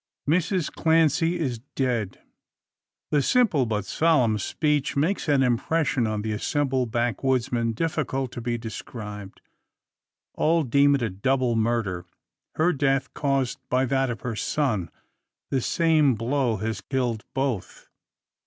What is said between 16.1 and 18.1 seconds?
blow has killed both.